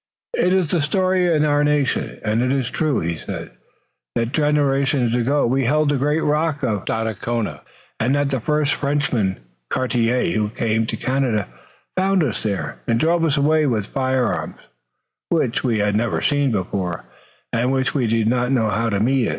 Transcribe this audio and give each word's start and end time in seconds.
"It 0.35 0.51
is 0.51 0.69
the 0.71 0.81
story 0.81 1.31
in 1.31 1.45
our 1.45 1.63
nation, 1.63 2.19
and 2.25 2.41
it 2.41 2.51
is 2.51 2.71
true," 2.71 3.01
he 3.01 3.17
said, 3.17 3.51
"that 4.15 4.31
generations 4.31 5.13
ago 5.13 5.45
we 5.45 5.65
held 5.65 5.89
the 5.89 5.95
great 5.97 6.21
rock 6.23 6.63
of 6.63 6.85
Stadacona, 6.85 7.59
and 7.99 8.15
that 8.15 8.31
the 8.31 8.39
first 8.39 8.73
Frenchman, 8.73 9.41
Cartier, 9.69 10.31
who 10.31 10.49
came 10.49 10.87
to 10.87 10.97
Canada, 10.97 11.49
found 11.95 12.23
us 12.23 12.41
there, 12.41 12.79
and 12.87 12.99
drove 12.99 13.23
us 13.23 13.37
away 13.37 13.67
with 13.67 13.85
firearms, 13.85 14.55
which 15.29 15.63
we 15.63 15.77
had 15.77 15.95
never 15.95 16.19
seen 16.19 16.51
before, 16.51 17.05
and 17.53 17.71
which 17.71 17.93
we 17.93 18.07
did 18.07 18.25
not 18.27 18.51
know 18.51 18.69
how 18.71 18.89
to 18.89 18.99
meet. 18.99 19.29